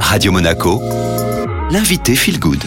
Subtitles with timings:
[0.00, 0.80] Radio Monaco,
[1.70, 2.62] l'invité Feel Good.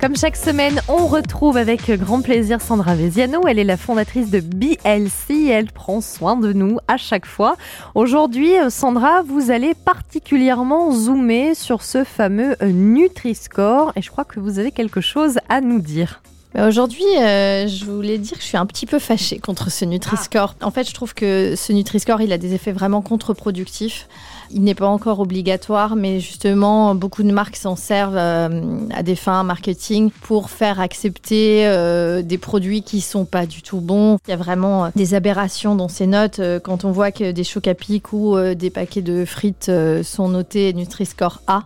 [0.00, 3.46] Comme chaque semaine, on retrouve avec grand plaisir Sandra Veziano.
[3.46, 5.48] Elle est la fondatrice de BLC.
[5.48, 7.56] Elle prend soin de nous à chaque fois.
[7.94, 14.58] Aujourd'hui, Sandra, vous allez particulièrement zoomer sur ce fameux Nutri-Score et je crois que vous
[14.58, 16.20] avez quelque chose à nous dire.
[16.56, 20.54] Aujourd'hui, euh, je voulais dire que je suis un petit peu fâchée contre ce Nutri-Score.
[20.62, 24.08] En fait, je trouve que ce Nutri-Score, il a des effets vraiment contre-productifs.
[24.52, 29.16] Il n'est pas encore obligatoire, mais justement, beaucoup de marques s'en servent euh, à des
[29.16, 34.18] fins marketing pour faire accepter euh, des produits qui sont pas du tout bons.
[34.28, 36.40] Il y a vraiment des aberrations dans ces notes.
[36.62, 39.72] Quand on voit que des chocs à pic ou des paquets de frites
[40.04, 41.64] sont notés Nutri-Score A,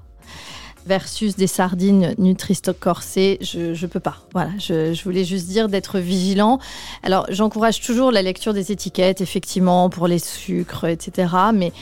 [0.87, 4.19] versus des sardines Nutri-Stock corsé, je ne peux pas.
[4.33, 6.59] Voilà, je, je voulais juste dire d'être vigilant.
[7.03, 11.29] Alors, j'encourage toujours la lecture des étiquettes, effectivement, pour les sucres, etc.
[11.55, 11.73] Mais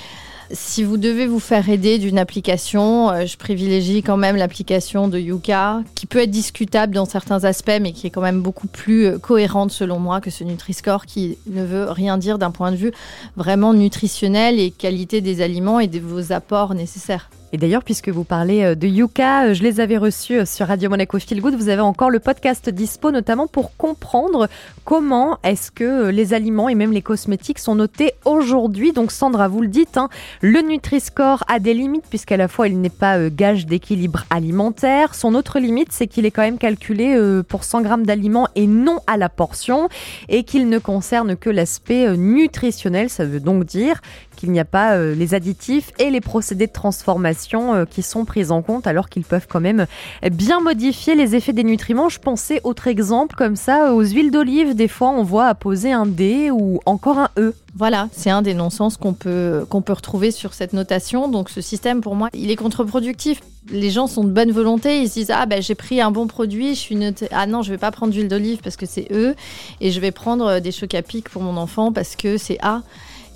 [0.51, 5.19] si vous devez vous faire aider d'une application, euh, je privilégie quand même l'application de
[5.19, 9.07] Yuka, qui peut être discutable dans certains aspects, mais qui est quand même beaucoup plus
[9.07, 12.77] euh, cohérente selon moi que ce Nutri-Score, qui ne veut rien dire d'un point de
[12.77, 12.93] vue
[13.37, 17.31] vraiment nutritionnel et qualité des aliments et de vos apports nécessaires.
[17.57, 20.67] Et d'ailleurs, puisque vous parlez euh, de Yuka, euh, je les avais reçus euh, sur
[20.67, 21.55] Radio Monaco Feel Good.
[21.55, 24.47] Vous avez encore le podcast dispo, notamment pour comprendre
[24.85, 28.93] comment est-ce que les aliments et même les cosmétiques sont notés aujourd'hui.
[28.93, 30.11] Donc, Sandra, vous le dites, hein,
[30.43, 35.15] le Nutri-Score a des limites, puisqu'à la fois, il n'est pas gage d'équilibre alimentaire.
[35.15, 37.19] Son autre limite, c'est qu'il est quand même calculé
[37.49, 39.89] pour 100 grammes d'aliments et non à la portion,
[40.29, 43.09] et qu'il ne concerne que l'aspect nutritionnel.
[43.09, 44.03] Ça veut donc dire
[44.37, 48.51] qu'il n'y a pas les additifs et les procédés de transformation euh, qui sont prises
[48.51, 49.87] en compte alors qu'ils peuvent quand même
[50.31, 52.09] bien modifier les effets des nutriments.
[52.09, 54.75] Je pensais autre exemple comme ça aux huiles d'olive.
[54.75, 57.55] Des fois, on voit apposer un D ou encore un E.
[57.75, 61.29] Voilà, c'est un des non-sens qu'on peut, peut retrouver sur cette notation.
[61.29, 63.43] Donc ce système, pour moi, il est contre-productif.
[63.71, 66.29] Les gens sont de bonne volonté, ils se disent ah ben j'ai pris un bon
[66.29, 69.09] produit, je suis noté ah non je vais pas prendre d'huile d'olive parce que c'est
[69.11, 69.35] E
[69.81, 72.83] et je vais prendre des chocs à pic pour mon enfant parce que c'est A.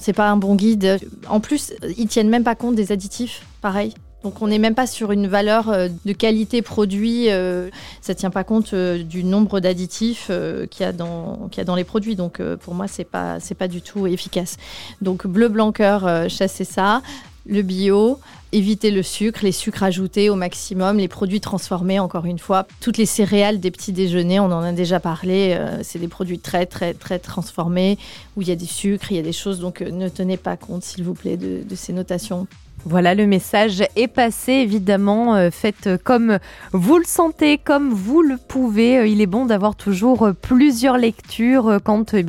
[0.01, 0.99] C'est pas un bon guide.
[1.29, 3.95] En plus, ils tiennent même pas compte des additifs, pareil.
[4.23, 7.31] Donc on n'est même pas sur une valeur euh, de qualité produit.
[7.31, 7.71] Euh,
[8.03, 10.31] ça tient pas compte euh, du nombre d'additifs
[10.71, 12.17] qu'il y a dans les produits.
[12.17, 14.57] Donc pour moi c'est pas pas du tout efficace.
[15.01, 17.03] Donc bleu blanc cœur, chassez ça.
[17.47, 18.21] Le bio,
[18.53, 22.67] éviter le sucre, les sucres ajoutés au maximum, les produits transformés, encore une fois.
[22.81, 26.39] Toutes les céréales des petits déjeuners, on en a déjà parlé, euh, c'est des produits
[26.39, 27.99] très, très, très transformés,
[28.37, 30.37] où il y a des sucres, il y a des choses, donc euh, ne tenez
[30.37, 32.47] pas compte, s'il vous plaît, de ces notations.
[32.87, 35.35] Voilà, le message est passé, évidemment.
[35.35, 36.39] Euh, faites comme
[36.73, 38.99] vous le sentez, comme vous le pouvez.
[38.99, 42.25] Euh, il est bon d'avoir toujours euh, plusieurs lectures quand eh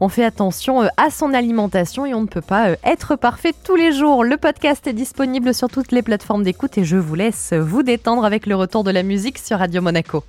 [0.00, 3.92] on fait attention à son alimentation et on ne peut pas être parfait tous les
[3.92, 4.24] jours.
[4.24, 8.24] Le podcast est disponible sur toutes les plateformes d'écoute et je vous laisse vous détendre
[8.24, 10.22] avec le retour de la musique sur Radio Monaco.